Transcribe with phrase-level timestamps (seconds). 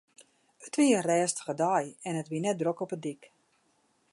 [0.65, 3.23] It wie in rêstige dei en it wie net drok op 'e dyk.